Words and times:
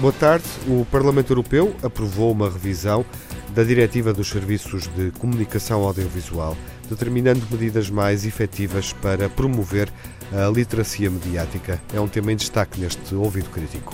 Boa 0.00 0.12
tarde. 0.12 0.44
O 0.68 0.84
Parlamento 0.84 1.32
Europeu 1.32 1.74
aprovou 1.82 2.30
uma 2.30 2.48
revisão 2.48 3.04
da 3.52 3.64
Diretiva 3.64 4.12
dos 4.12 4.28
Serviços 4.28 4.86
de 4.86 5.10
Comunicação 5.18 5.82
Audiovisual, 5.82 6.56
determinando 6.88 7.42
medidas 7.50 7.90
mais 7.90 8.24
efetivas 8.24 8.92
para 8.92 9.28
promover 9.28 9.90
a 10.32 10.48
literacia 10.50 11.10
mediática. 11.10 11.80
É 11.92 12.00
um 12.00 12.06
tema 12.06 12.32
em 12.32 12.36
destaque 12.36 12.80
neste 12.80 13.12
ouvido 13.16 13.50
crítico. 13.50 13.92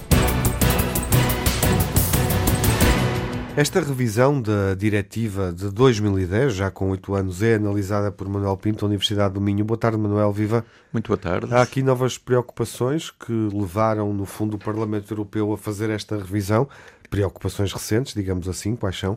Esta 3.57 3.79
revisão 3.79 4.42
da 4.42 4.74
Diretiva 4.74 5.52
de 5.52 5.70
2010, 5.70 6.55
já 6.55 6.73
com 6.73 6.91
oito 6.91 7.15
anos, 7.15 7.41
é 7.41 7.55
analisada 7.55 8.10
por 8.10 8.29
Manuel 8.29 8.56
Pinto, 8.56 8.80
da 8.80 8.87
Universidade 8.87 9.34
do 9.34 9.41
Minho. 9.41 9.65
Boa 9.65 9.79
tarde, 9.79 9.96
Manuel. 9.96 10.33
Viva. 10.33 10.65
Muito 10.92 11.06
boa 11.06 11.16
tarde. 11.16 11.55
Há 11.55 11.62
aqui 11.62 11.80
novas 11.80 12.19
preocupações 12.19 13.12
que 13.12 13.32
levaram, 13.32 14.12
no 14.12 14.27
fundo, 14.27 14.56
o 14.56 14.59
Parlamento 14.59 15.12
Europeu 15.12 15.52
a 15.52 15.56
fazer 15.56 15.88
esta 15.88 16.16
revisão. 16.16 16.69
Preocupações 17.09 17.73
recentes, 17.73 18.12
digamos 18.12 18.48
assim. 18.48 18.74
Quais 18.74 18.98
são? 18.98 19.15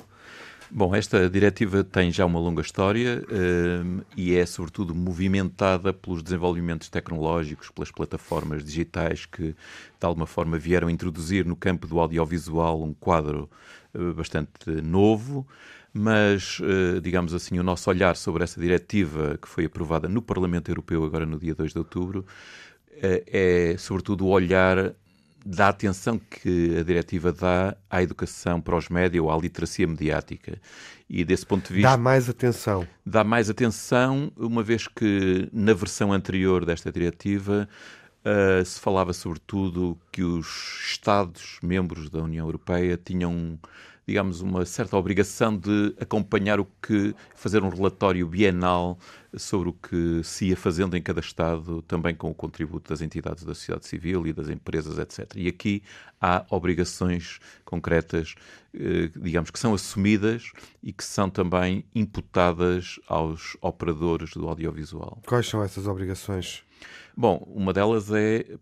Bom, 0.69 0.93
esta 0.93 1.29
diretiva 1.29 1.81
tem 1.81 2.11
já 2.11 2.25
uma 2.25 2.39
longa 2.39 2.61
história 2.61 3.23
um, 3.31 4.01
e 4.17 4.35
é, 4.35 4.45
sobretudo, 4.45 4.93
movimentada 4.93 5.93
pelos 5.93 6.21
desenvolvimentos 6.21 6.89
tecnológicos, 6.89 7.69
pelas 7.69 7.89
plataformas 7.89 8.65
digitais 8.65 9.25
que, 9.25 9.53
de 9.53 9.55
alguma 10.01 10.27
forma, 10.27 10.57
vieram 10.57 10.89
introduzir 10.89 11.45
no 11.45 11.55
campo 11.55 11.87
do 11.87 11.99
audiovisual 11.99 12.83
um 12.83 12.93
quadro 12.93 13.49
uh, 13.93 14.13
bastante 14.13 14.69
novo. 14.83 15.47
Mas, 15.93 16.59
uh, 16.59 16.99
digamos 16.99 17.33
assim, 17.33 17.57
o 17.59 17.63
nosso 17.63 17.89
olhar 17.89 18.17
sobre 18.17 18.43
essa 18.43 18.59
diretiva 18.59 19.39
que 19.41 19.47
foi 19.47 19.65
aprovada 19.65 20.09
no 20.09 20.21
Parlamento 20.21 20.69
Europeu 20.69 21.03
agora 21.05 21.25
no 21.25 21.39
dia 21.39 21.55
2 21.55 21.71
de 21.71 21.79
outubro 21.79 22.25
uh, 22.97 23.23
é, 23.25 23.75
sobretudo, 23.77 24.25
o 24.25 24.29
olhar 24.29 24.93
da 25.49 25.69
atenção 25.69 26.19
que 26.19 26.77
a 26.77 26.83
diretiva 26.83 27.31
dá 27.31 27.77
à 27.89 28.03
educação 28.03 28.59
para 28.59 28.75
os 28.75 28.89
média 28.89 29.23
ou 29.23 29.31
à 29.31 29.37
literacia 29.37 29.87
mediática. 29.87 30.59
E 31.09 31.23
desse 31.23 31.45
ponto 31.45 31.69
de 31.69 31.75
vista. 31.75 31.89
Dá 31.91 31.95
mais 31.95 32.29
atenção. 32.29 32.85
Dá 33.05 33.23
mais 33.23 33.49
atenção, 33.49 34.29
uma 34.35 34.61
vez 34.61 34.89
que 34.89 35.47
na 35.53 35.73
versão 35.73 36.11
anterior 36.11 36.65
desta 36.65 36.91
diretiva. 36.91 37.67
Uh, 38.25 38.65
se 38.65 38.77
falava 38.77 39.13
sobretudo 39.13 39.97
que 40.11 40.21
os 40.21 40.47
Estados-membros 40.85 42.09
da 42.09 42.19
União 42.19 42.45
Europeia 42.45 42.99
tinham 43.01 43.57
digamos, 44.07 44.39
uma 44.39 44.65
certa 44.65 44.95
obrigação 44.95 45.57
de 45.57 45.93
acompanhar 45.99 46.61
o 46.61 46.65
que, 46.81 47.13
fazer 47.35 47.61
um 47.61 47.67
relatório 47.67 48.25
bienal 48.25 48.97
sobre 49.35 49.67
o 49.67 49.73
que 49.73 50.23
se 50.23 50.45
ia 50.45 50.55
fazendo 50.55 50.95
em 50.95 51.01
cada 51.01 51.19
Estado, 51.19 51.81
também 51.81 52.15
com 52.15 52.31
o 52.31 52.33
contributo 52.33 52.89
das 52.89 53.01
entidades 53.01 53.43
da 53.43 53.53
sociedade 53.53 53.85
civil 53.85 54.25
e 54.25 54.31
das 54.31 54.47
empresas, 54.47 54.97
etc. 54.97 55.35
E 55.35 55.49
aqui 55.49 55.83
há 56.21 56.45
obrigações 56.49 57.39
concretas, 57.65 58.35
eh, 58.73 59.11
digamos, 59.17 59.51
que 59.51 59.59
são 59.59 59.73
assumidas 59.73 60.53
e 60.81 60.93
que 60.93 61.03
são 61.03 61.29
também 61.29 61.83
imputadas 61.93 63.01
aos 63.09 63.57
operadores 63.61 64.31
do 64.31 64.47
audiovisual. 64.47 65.21
Quais 65.27 65.47
são 65.47 65.61
essas 65.61 65.85
obrigações? 65.85 66.63
Bom, 67.15 67.43
uma 67.47 67.73
delas 67.73 68.09
é 68.11 68.57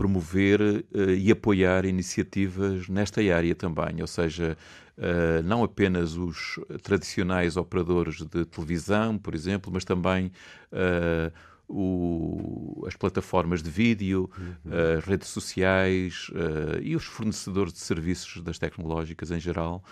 promover 0.00 0.62
uh, 0.62 1.10
e 1.10 1.30
apoiar 1.30 1.84
iniciativas 1.84 2.88
nesta 2.88 3.20
área 3.20 3.54
também, 3.54 4.00
ou 4.00 4.06
seja, 4.06 4.56
uh, 4.96 5.42
não 5.42 5.62
apenas 5.62 6.16
os 6.16 6.58
tradicionais 6.82 7.58
operadores 7.58 8.24
de 8.24 8.46
televisão, 8.46 9.18
por 9.18 9.34
exemplo, 9.34 9.70
mas 9.70 9.84
também 9.84 10.32
uh, 10.72 11.30
o, 11.68 12.82
as 12.86 12.96
plataformas 12.96 13.62
de 13.62 13.68
vídeo, 13.68 14.30
uhum. 14.38 14.72
as 14.98 15.04
redes 15.04 15.28
sociais 15.28 16.30
uh, 16.30 16.80
e 16.82 16.96
os 16.96 17.04
fornecedores 17.04 17.74
de 17.74 17.80
serviços 17.80 18.42
das 18.42 18.58
tecnológicas 18.58 19.30
em 19.30 19.38
geral 19.38 19.84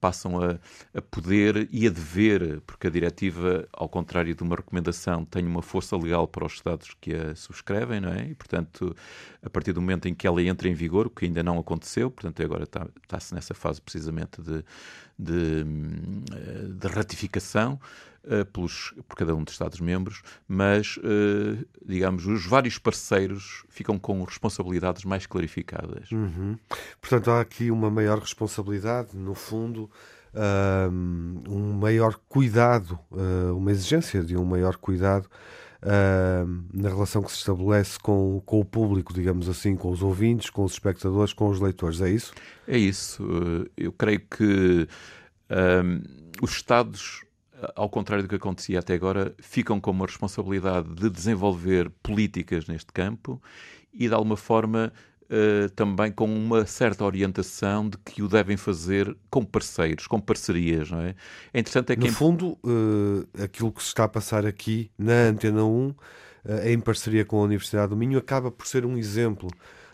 passam 0.00 0.42
a, 0.42 0.58
a, 0.94 1.02
poder 1.02 1.68
e 1.70 1.86
a 1.86 1.90
dever, 1.90 2.60
porque 2.66 2.86
a 2.86 2.90
diretiva, 2.90 3.66
ao 3.72 3.88
contrário 3.88 4.34
de 4.34 4.42
uma 4.42 4.56
recomendação, 4.56 5.24
tem 5.24 5.46
uma 5.46 5.62
força 5.62 5.96
legal 5.96 6.26
para 6.26 6.46
os 6.46 6.54
Estados 6.54 6.94
que 7.00 7.14
a 7.14 7.34
subscrevem, 7.34 8.00
não 8.00 8.12
é? 8.12 8.28
E, 8.28 8.34
portanto, 8.34 8.94
a 9.42 9.50
partir 9.50 9.72
do 9.72 9.80
momento 9.80 10.08
em 10.08 10.14
que 10.14 10.26
ela 10.26 10.42
entra 10.42 10.68
em 10.68 10.74
vigor, 10.74 11.06
o 11.06 11.10
que 11.10 11.24
ainda 11.24 11.42
não 11.42 11.58
aconteceu, 11.58 12.10
portanto, 12.10 12.42
agora 12.42 12.64
está, 12.64 12.86
está-se 13.02 13.34
nessa 13.34 13.54
fase 13.54 13.80
precisamente 13.80 14.40
de, 14.40 14.64
de, 15.18 15.64
de 16.74 16.88
ratificação, 16.88 17.78
uh, 18.24 18.44
pelos, 18.46 18.92
por 19.08 19.16
cada 19.16 19.34
um 19.34 19.42
dos 19.42 19.54
Estados-membros, 19.54 20.22
mas, 20.46 20.96
uh, 20.98 21.66
digamos, 21.84 22.26
os 22.26 22.46
vários 22.46 22.78
parceiros 22.78 23.64
ficam 23.68 23.98
com 23.98 24.22
responsabilidades 24.24 25.04
mais 25.04 25.26
clarificadas. 25.26 26.10
Uhum. 26.10 26.58
Portanto, 27.00 27.30
há 27.30 27.40
aqui 27.40 27.70
uma 27.70 27.90
maior 27.90 28.18
responsabilidade, 28.18 29.16
no 29.16 29.34
um 29.56 29.88
maior 31.80 32.20
cuidado, 32.28 32.98
uh, 33.10 33.56
uma 33.56 33.70
exigência 33.70 34.22
de 34.22 34.36
um 34.36 34.44
maior 34.44 34.76
cuidado 34.76 35.28
Uh, 35.82 36.62
na 36.74 36.90
relação 36.90 37.22
que 37.22 37.32
se 37.32 37.38
estabelece 37.38 37.98
com, 37.98 38.42
com 38.44 38.60
o 38.60 38.64
público, 38.66 39.14
digamos 39.14 39.48
assim, 39.48 39.74
com 39.74 39.90
os 39.90 40.02
ouvintes, 40.02 40.50
com 40.50 40.62
os 40.62 40.72
espectadores, 40.72 41.32
com 41.32 41.48
os 41.48 41.58
leitores. 41.58 42.02
É 42.02 42.10
isso? 42.10 42.34
É 42.68 42.76
isso. 42.76 43.26
Eu 43.78 43.90
creio 43.90 44.20
que 44.20 44.86
uh, 45.50 46.42
os 46.42 46.50
Estados 46.50 47.24
ao 47.74 47.88
contrário 47.88 48.24
do 48.24 48.28
que 48.28 48.36
acontecia 48.36 48.78
até 48.78 48.94
agora, 48.94 49.34
ficam 49.38 49.80
com 49.80 49.90
uma 49.90 50.06
responsabilidade 50.06 50.88
de 50.94 51.10
desenvolver 51.10 51.90
políticas 52.02 52.66
neste 52.66 52.92
campo 52.92 53.40
e, 53.92 54.08
de 54.08 54.14
alguma 54.14 54.36
forma, 54.36 54.92
Uh, 55.30 55.70
também 55.76 56.10
com 56.10 56.24
uma 56.24 56.66
certa 56.66 57.04
orientação 57.04 57.88
de 57.88 57.96
que 57.98 58.20
o 58.20 58.26
devem 58.26 58.56
fazer 58.56 59.16
com 59.30 59.44
parceiros, 59.44 60.08
com 60.08 60.20
parcerias, 60.20 60.90
não 60.90 61.00
é? 61.00 61.14
É 61.54 61.60
interessante 61.60 61.92
é 61.92 61.96
que... 61.96 62.08
No 62.08 62.12
fundo, 62.12 62.58
uh, 62.64 63.24
aquilo 63.40 63.70
que 63.70 63.80
se 63.80 63.88
está 63.90 64.02
a 64.04 64.08
passar 64.08 64.44
aqui 64.44 64.90
na 64.98 65.28
Antena 65.28 65.64
1, 65.64 65.88
uh, 65.88 65.94
em 66.66 66.80
parceria 66.80 67.24
com 67.24 67.38
a 67.38 67.44
Universidade 67.44 67.90
do 67.90 67.96
Minho, 67.96 68.18
acaba 68.18 68.50
por 68.50 68.66
ser 68.66 68.84
um 68.84 68.98
exemplo 68.98 69.48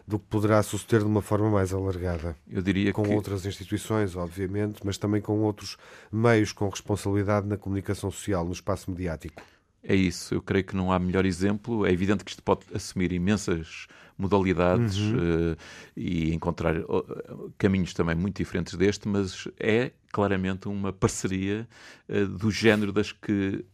do 0.07 0.19
que 0.19 0.27
poderá 0.27 0.63
suceder 0.63 1.01
de 1.01 1.07
uma 1.07 1.21
forma 1.21 1.51
mais 1.51 1.73
alargada. 1.73 2.37
Eu 2.49 2.63
diria 2.63 2.93
com 2.93 3.03
que... 3.03 3.13
outras 3.13 3.45
instituições, 3.45 4.15
obviamente, 4.15 4.81
mas 4.85 4.97
também 4.97 5.21
com 5.21 5.41
outros 5.41 5.77
meios 6.13 6.53
com 6.53 6.69
responsabilidade 6.69 7.47
na 7.47 7.57
comunicação 7.57 8.11
social, 8.11 8.45
no 8.45 8.53
espaço 8.53 8.91
mediático. 8.91 9.43
É 9.89 9.95
isso, 9.95 10.35
eu 10.35 10.43
creio 10.43 10.65
que 10.65 10.75
não 10.75 10.91
há 10.91 10.99
melhor 10.99 11.25
exemplo. 11.25 11.87
É 11.87 11.93
evidente 11.93 12.25
que 12.25 12.31
isto 12.31 12.43
pode 12.43 12.63
assumir 12.75 13.13
imensas 13.13 13.87
modalidades 14.19 14.97
uhum. 14.97 15.53
uh, 15.53 15.57
e 15.97 16.35
encontrar 16.35 16.77
uh, 16.81 17.53
caminhos 17.57 17.95
também 17.95 18.17
muito 18.17 18.37
diferentes 18.39 18.75
deste, 18.75 19.07
mas 19.07 19.47
é 19.61 19.93
claramente 20.11 20.67
uma 20.67 20.93
parceria 20.93 21.69
uh, 22.09 22.27
do 22.27 22.51
género 22.51 22.93
das 22.93 23.13
que 23.13 23.65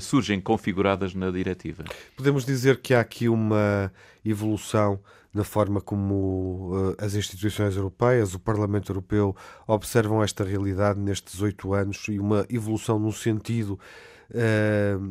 surgem 0.00 0.40
configuradas 0.40 1.14
na 1.14 1.30
diretiva. 1.30 1.84
Podemos 2.16 2.44
dizer 2.44 2.80
que 2.80 2.92
há 2.92 3.00
aqui 3.00 3.28
uma 3.28 3.92
evolução 4.24 4.98
na 5.34 5.42
forma 5.42 5.80
como 5.80 6.72
uh, 6.72 6.96
as 6.96 7.14
instituições 7.14 7.76
europeias, 7.76 8.34
o 8.34 8.38
Parlamento 8.38 8.90
Europeu, 8.90 9.36
observam 9.66 10.22
esta 10.22 10.44
realidade 10.44 11.00
nestes 11.00 11.42
oito 11.42 11.74
anos 11.74 12.06
e 12.08 12.20
uma 12.20 12.46
evolução 12.48 13.00
no 13.00 13.12
sentido 13.12 13.72
uh, 13.72 13.78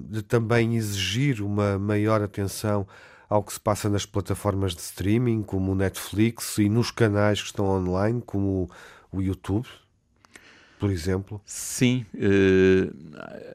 de 0.09 0.22
também 0.22 0.75
exigir 0.75 1.41
uma 1.41 1.79
maior 1.79 2.22
atenção 2.22 2.85
ao 3.29 3.44
que 3.44 3.53
se 3.53 3.59
passa 3.59 3.89
nas 3.89 4.06
plataformas 4.06 4.75
de 4.75 4.81
streaming, 4.81 5.41
como 5.44 5.72
o 5.72 5.75
Netflix, 5.75 6.57
e 6.57 6.69
nos 6.69 6.91
canais 6.91 7.41
que 7.41 7.47
estão 7.47 7.66
online, 7.66 8.22
como 8.25 8.69
o 9.12 9.21
YouTube, 9.21 9.68
por 10.83 10.92
exemplo? 10.92 11.42
Sim, 11.45 12.06
uh, 12.13 12.94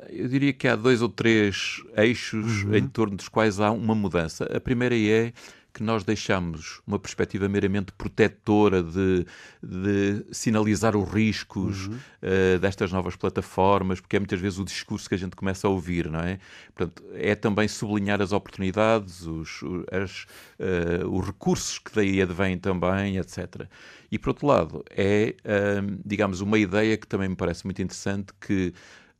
eu 0.08 0.26
diria 0.28 0.50
que 0.50 0.66
há 0.66 0.74
dois 0.74 1.02
ou 1.02 1.10
três 1.10 1.82
eixos 1.94 2.64
uhum. 2.64 2.74
em 2.74 2.88
torno 2.88 3.16
dos 3.16 3.28
quais 3.28 3.60
há 3.60 3.70
uma 3.70 3.94
mudança. 3.94 4.44
A 4.46 4.58
primeira 4.58 4.96
é 4.96 5.34
que 5.72 5.82
nós 5.82 6.02
deixamos 6.02 6.80
uma 6.86 6.98
perspectiva 6.98 7.48
meramente 7.48 7.92
protetora 7.92 8.82
de, 8.82 9.26
de 9.62 10.24
sinalizar 10.32 10.96
os 10.96 11.08
riscos 11.08 11.86
uhum. 11.86 11.94
uh, 11.94 12.58
destas 12.58 12.90
novas 12.90 13.16
plataformas, 13.16 14.00
porque 14.00 14.16
é 14.16 14.18
muitas 14.18 14.40
vezes 14.40 14.58
o 14.58 14.64
discurso 14.64 15.08
que 15.08 15.14
a 15.14 15.18
gente 15.18 15.36
começa 15.36 15.66
a 15.66 15.70
ouvir, 15.70 16.10
não 16.10 16.20
é? 16.20 16.38
Portanto, 16.74 17.02
é 17.14 17.34
também 17.34 17.68
sublinhar 17.68 18.20
as 18.20 18.32
oportunidades, 18.32 19.26
os, 19.26 19.60
as, 19.92 20.26
uh, 20.58 21.08
os 21.10 21.26
recursos 21.26 21.78
que 21.78 21.94
daí 21.94 22.20
advêm 22.22 22.58
também, 22.58 23.18
etc. 23.18 23.66
E, 24.10 24.18
por 24.18 24.30
outro 24.30 24.46
lado, 24.46 24.84
é, 24.90 25.36
uh, 25.44 26.00
digamos, 26.04 26.40
uma 26.40 26.58
ideia 26.58 26.96
que 26.96 27.06
também 27.06 27.28
me 27.28 27.36
parece 27.36 27.64
muito 27.64 27.80
interessante 27.82 28.32
que 28.40 28.72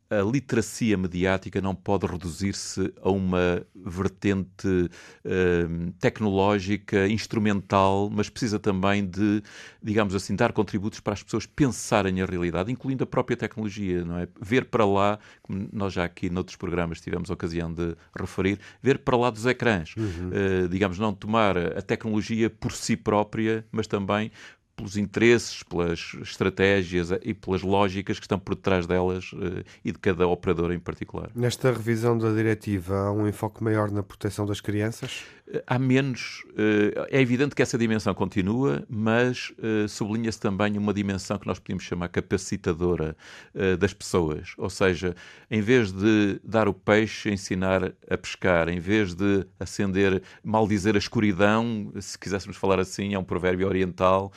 a 0.09 0.21
literacia 0.21 0.97
mediática 0.97 1.61
não 1.61 1.75
pode 1.75 2.07
reduzir-se 2.07 2.91
a 3.01 3.11
uma 3.11 3.63
vertente 3.75 4.67
uh, 4.67 5.91
tecnológica, 5.99 7.07
instrumental, 7.07 8.09
mas 8.11 8.27
precisa 8.27 8.57
também 8.57 9.05
de, 9.05 9.43
digamos 9.81 10.15
assim, 10.15 10.35
dar 10.35 10.51
contributos 10.51 10.99
para 10.99 11.13
as 11.13 11.21
pessoas 11.21 11.45
pensarem 11.45 12.21
a 12.21 12.25
realidade, 12.25 12.71
incluindo 12.71 13.03
a 13.03 13.07
própria 13.07 13.37
tecnologia, 13.37 14.03
não 14.03 14.17
é? 14.17 14.27
Ver 14.41 14.65
para 14.65 14.85
lá, 14.85 15.19
como 15.43 15.69
nós 15.71 15.93
já 15.93 16.05
aqui 16.05 16.29
noutros 16.29 16.55
programas 16.55 16.99
tivemos 16.99 17.29
a 17.29 17.33
ocasião 17.35 17.71
de 17.71 17.95
referir, 18.17 18.59
ver 18.81 18.99
para 18.99 19.15
lá 19.15 19.29
dos 19.29 19.45
ecrãs. 19.45 19.93
Uhum. 19.95 20.31
Uh, 20.65 20.67
digamos, 20.69 20.97
não 20.97 21.13
tomar 21.13 21.55
a 21.57 21.81
tecnologia 21.81 22.49
por 22.49 22.71
si 22.71 22.97
própria, 22.97 23.63
mas 23.71 23.85
também 23.85 24.31
pelos 24.79 24.95
interesses, 24.95 25.61
pelas 25.63 26.15
estratégias 26.21 27.09
e 27.21 27.33
pelas 27.33 27.61
lógicas 27.61 28.17
que 28.17 28.23
estão 28.23 28.39
por 28.39 28.55
detrás 28.55 28.87
delas 28.87 29.33
uh, 29.33 29.63
e 29.83 29.91
de 29.91 29.99
cada 29.99 30.25
operador 30.25 30.71
em 30.71 30.79
particular. 30.79 31.29
Nesta 31.35 31.69
revisão 31.71 32.17
da 32.17 32.31
diretiva, 32.31 32.95
há 32.95 33.11
um 33.11 33.27
enfoque 33.27 33.61
maior 33.61 33.91
na 33.91 34.01
proteção 34.01 34.45
das 34.45 34.61
crianças? 34.61 35.23
Há 35.65 35.79
menos. 35.79 36.43
Eh, 36.57 37.17
é 37.17 37.21
evidente 37.21 37.55
que 37.55 37.61
essa 37.61 37.77
dimensão 37.77 38.13
continua, 38.13 38.85
mas 38.89 39.51
eh, 39.61 39.87
sublinha-se 39.87 40.39
também 40.39 40.77
uma 40.77 40.93
dimensão 40.93 41.37
que 41.37 41.47
nós 41.47 41.59
podemos 41.59 41.83
chamar 41.83 42.09
capacitadora 42.09 43.15
eh, 43.53 43.75
das 43.75 43.93
pessoas. 43.93 44.53
Ou 44.57 44.69
seja, 44.69 45.15
em 45.49 45.61
vez 45.61 45.91
de 45.91 46.39
dar 46.43 46.67
o 46.67 46.73
peixe, 46.73 47.31
ensinar 47.31 47.93
a 48.09 48.17
pescar, 48.17 48.69
em 48.69 48.79
vez 48.79 49.13
de 49.13 49.45
acender, 49.59 50.21
mal 50.43 50.67
dizer 50.67 50.95
a 50.95 50.99
escuridão, 50.99 51.91
se 51.99 52.17
quiséssemos 52.17 52.57
falar 52.57 52.79
assim, 52.79 53.13
é 53.13 53.19
um 53.19 53.23
provérbio 53.23 53.67
oriental 53.67 54.31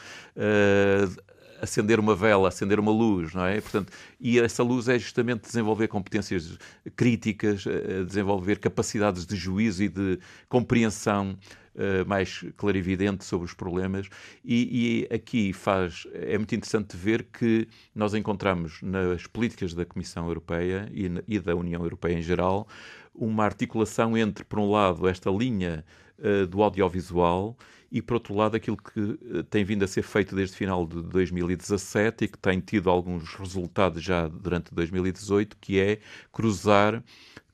acender 1.62 2.00
uma 2.00 2.16
vela, 2.16 2.48
acender 2.48 2.80
uma 2.80 2.90
luz, 2.90 3.32
não 3.32 3.46
é? 3.46 3.60
Portanto, 3.60 3.92
e 4.20 4.40
essa 4.40 4.64
luz 4.64 4.88
é 4.88 4.98
justamente 4.98 5.42
desenvolver 5.42 5.86
competências 5.86 6.58
críticas, 6.96 7.64
eh, 7.64 8.02
desenvolver 8.02 8.58
capacidades 8.58 9.24
de 9.24 9.36
juízo 9.36 9.84
e 9.84 9.88
de 9.88 10.18
compreensão 10.48 11.38
Uh, 11.74 12.06
mais 12.06 12.44
clarividente 12.58 13.24
sobre 13.24 13.46
os 13.46 13.54
problemas 13.54 14.06
e, 14.44 15.06
e, 15.08 15.14
aqui 15.14 15.54
faz 15.54 16.06
é 16.12 16.36
muito 16.36 16.54
interessante 16.54 16.94
ver 16.94 17.22
que 17.32 17.66
nós 17.94 18.12
encontramos 18.12 18.82
nas 18.82 19.26
políticas 19.26 19.72
da 19.72 19.82
Comissão 19.82 20.26
Europeia 20.26 20.86
e, 20.92 21.10
e 21.26 21.40
da 21.40 21.56
União 21.56 21.82
Europeia 21.82 22.18
em 22.18 22.20
geral 22.20 22.68
uma 23.14 23.46
articulação 23.46 24.18
entre 24.18 24.44
por 24.44 24.58
um 24.58 24.70
lado 24.70 25.08
esta 25.08 25.30
linha 25.30 25.82
uh, 26.18 26.46
do 26.46 26.62
audiovisual 26.62 27.56
e, 27.92 28.00
por 28.00 28.14
outro 28.14 28.34
lado, 28.34 28.56
aquilo 28.56 28.78
que 28.78 29.18
eh, 29.38 29.42
tem 29.50 29.62
vindo 29.64 29.84
a 29.84 29.86
ser 29.86 30.02
feito 30.02 30.34
desde 30.34 30.54
o 30.54 30.56
final 30.56 30.86
de 30.86 31.02
2017 31.02 32.24
e 32.24 32.28
que 32.28 32.38
tem 32.38 32.58
tido 32.58 32.88
alguns 32.88 33.34
resultados 33.34 34.02
já 34.02 34.26
durante 34.28 34.74
2018, 34.74 35.58
que 35.60 35.78
é 35.78 35.98
cruzar 36.32 37.04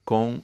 com 0.08 0.36
uh, 0.36 0.42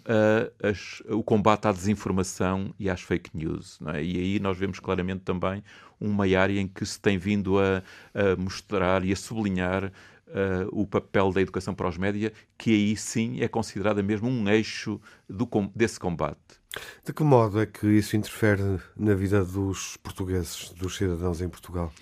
as, 0.63 1.03
o 1.09 1.23
combate 1.23 1.67
à 1.67 1.73
desinformação 1.73 2.75
e 2.79 2.91
às 2.91 3.01
fake 3.01 3.31
news. 3.33 3.79
É? 3.95 4.05
E 4.05 4.19
aí 4.19 4.39
nós 4.39 4.59
vemos 4.59 4.79
claramente 4.79 5.23
também 5.23 5.65
uma 5.99 6.25
área 6.25 6.61
em 6.61 6.69
que 6.69 6.85
se 6.85 7.01
tem 7.01 7.17
vindo 7.17 7.59
a, 7.59 7.83
a 8.13 8.37
mostrar 8.37 9.03
e 9.03 9.11
a 9.11 9.17
sublinhar 9.17 9.91
Uh, 10.27 10.67
o 10.73 10.85
papel 10.85 11.31
da 11.31 11.41
educação 11.41 11.75
para 11.75 11.87
os 11.87 11.97
média, 11.97 12.33
que 12.59 12.71
aí 12.71 12.97
sim 12.97 13.41
é 13.41 13.47
considerada 13.47 14.03
mesmo 14.03 14.29
um 14.29 14.49
eixo 14.49 15.01
do, 15.29 15.49
desse 15.77 16.01
combate. 16.01 16.59
De 17.05 17.13
que 17.13 17.23
modo 17.23 17.61
é 17.61 17.67
que 17.67 17.87
isso 17.87 18.17
interfere 18.17 18.81
na 18.97 19.15
vida 19.15 19.45
dos 19.45 19.97
portugueses, 19.99 20.71
dos 20.71 20.97
cidadãos 20.97 21.41
em 21.41 21.49
Portugal? 21.49 21.93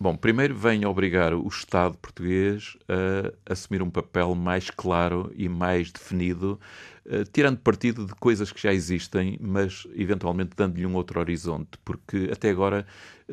Bom, 0.00 0.14
primeiro 0.16 0.54
vem 0.54 0.86
obrigar 0.86 1.34
o 1.34 1.48
Estado 1.48 1.98
português 1.98 2.76
a 2.88 3.52
assumir 3.52 3.82
um 3.82 3.90
papel 3.90 4.32
mais 4.32 4.70
claro 4.70 5.32
e 5.34 5.48
mais 5.48 5.90
definido, 5.90 6.60
uh, 7.04 7.24
tirando 7.32 7.58
partido 7.58 8.06
de 8.06 8.14
coisas 8.14 8.52
que 8.52 8.62
já 8.62 8.72
existem, 8.72 9.36
mas 9.40 9.88
eventualmente 9.96 10.50
dando-lhe 10.56 10.86
um 10.86 10.94
outro 10.94 11.18
horizonte, 11.18 11.70
porque 11.84 12.28
até 12.32 12.48
agora, 12.48 12.86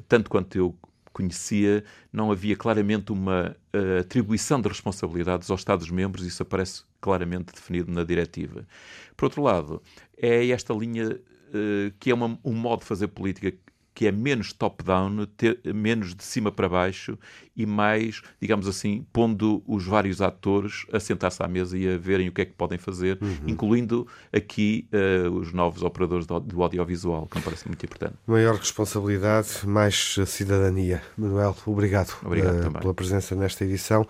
tanto 0.07 0.27
quanto 0.27 0.57
eu 0.57 0.75
conhecia, 1.13 1.83
não 2.11 2.31
havia 2.31 2.55
claramente 2.55 3.11
uma 3.11 3.55
uh, 3.71 3.99
atribuição 3.99 4.59
de 4.59 4.67
responsabilidades 4.67 5.51
aos 5.51 5.61
Estados-membros, 5.61 6.25
isso 6.25 6.41
aparece 6.41 6.81
claramente 6.99 7.53
definido 7.53 7.91
na 7.91 8.03
diretiva. 8.03 8.67
Por 9.15 9.25
outro 9.25 9.43
lado, 9.43 9.83
é 10.17 10.47
esta 10.47 10.73
linha 10.73 11.11
uh, 11.11 11.93
que 11.99 12.09
é 12.09 12.13
uma, 12.15 12.39
um 12.43 12.53
modo 12.53 12.79
de 12.79 12.87
fazer 12.87 13.09
política 13.09 13.55
que 13.95 14.05
é 14.05 14.11
menos 14.11 14.51
top-down, 14.51 15.25
menos 15.73 16.13
de 16.13 16.23
cima 16.23 16.51
para 16.51 16.67
baixo 16.67 17.17
e 17.55 17.65
mais, 17.65 18.21
digamos 18.41 18.67
assim, 18.67 19.05
pondo 19.13 19.63
os 19.65 19.85
vários 19.85 20.21
atores 20.21 20.85
a 20.91 20.99
sentar-se 20.99 21.41
à 21.41 21.47
mesa 21.47 21.77
e 21.77 21.87
a 21.87 21.97
verem 21.97 22.27
o 22.27 22.33
que 22.33 22.41
é 22.41 22.45
que 22.45 22.51
podem 22.51 22.77
fazer, 22.77 23.17
uhum. 23.21 23.37
incluindo 23.47 24.05
aqui 24.33 24.89
uh, 24.91 25.29
os 25.31 25.53
novos 25.53 25.81
operadores 25.81 26.25
do, 26.25 26.37
do, 26.41 26.61
audiovisual, 26.61 27.25
que 27.27 27.37
me 27.37 27.43
parece 27.43 27.65
muito 27.67 27.85
importante. 27.85 28.15
Maior 28.27 28.55
responsabilidade, 28.55 29.65
mais 29.65 30.17
cidadania. 30.25 31.01
Manuel, 31.17 31.55
obrigado, 31.65 32.13
obrigado 32.25 32.67
uh, 32.67 32.79
pela 32.79 32.93
presença 32.93 33.33
nesta 33.33 33.63
edição 33.63 34.05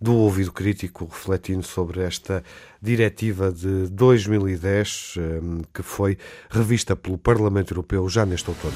do 0.00 0.14
Ouvido 0.14 0.50
Crítico, 0.50 1.04
refletindo 1.04 1.62
sobre 1.62 2.00
esta 2.00 2.42
diretiva 2.80 3.52
de 3.52 3.88
2010, 3.88 5.14
eh, 5.18 5.40
que 5.74 5.82
foi 5.82 6.16
revista 6.48 6.94
pelo 6.94 7.18
Parlamento 7.18 7.72
Europeu 7.72 8.08
já 8.08 8.24
neste 8.24 8.48
outono. 8.48 8.74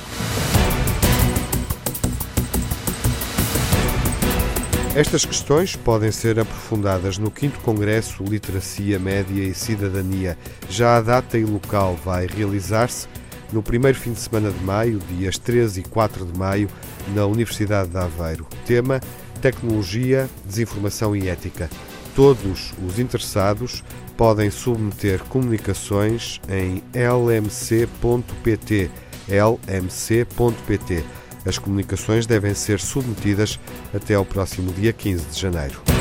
Estas 4.94 5.24
questões 5.24 5.74
podem 5.74 6.12
ser 6.12 6.38
aprofundadas 6.38 7.16
no 7.16 7.32
5 7.34 7.60
Congresso 7.60 8.22
Literacia 8.24 8.98
Média 8.98 9.42
e 9.42 9.54
Cidadania. 9.54 10.36
Já 10.68 10.98
a 10.98 11.00
data 11.00 11.38
e 11.38 11.46
local 11.46 11.96
vai 12.04 12.26
realizar-se 12.26 13.08
no 13.50 13.62
primeiro 13.62 13.98
fim 13.98 14.12
de 14.12 14.20
semana 14.20 14.50
de 14.50 14.62
maio, 14.62 14.98
dias 14.98 15.38
13 15.38 15.80
e 15.80 15.82
4 15.82 16.26
de 16.26 16.38
maio, 16.38 16.68
na 17.14 17.24
Universidade 17.24 17.88
de 17.88 17.96
Aveiro. 17.96 18.46
Tema: 18.66 19.00
Tecnologia, 19.40 20.28
Desinformação 20.44 21.16
e 21.16 21.26
Ética. 21.26 21.70
Todos 22.14 22.74
os 22.86 22.98
interessados 22.98 23.82
podem 24.14 24.50
submeter 24.50 25.24
comunicações 25.24 26.38
em 26.50 26.82
lmc.pt. 26.94 28.90
lmc.pt 29.26 31.02
as 31.44 31.58
comunicações 31.58 32.26
devem 32.26 32.54
ser 32.54 32.80
submetidas 32.80 33.58
até 33.94 34.14
ao 34.14 34.24
próximo 34.24 34.72
dia 34.72 34.92
15 34.92 35.26
de 35.26 35.40
janeiro. 35.40 35.91